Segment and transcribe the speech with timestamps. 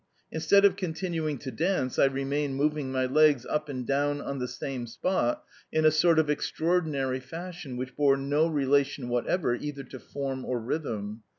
[0.31, 4.47] Instead of continuing to dance, I remained moving my legs up and down on the
[4.47, 9.99] same spot, in a sort of extraordinary fashion which bore no relation whatever either to
[9.99, 11.21] form or rhythm.